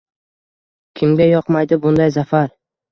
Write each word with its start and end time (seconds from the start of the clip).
Kimga 1.01 1.29
yoqmaydi 1.31 1.83
bunday 1.87 2.13
zafar? 2.19 2.55